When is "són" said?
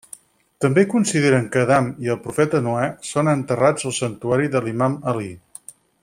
3.11-3.29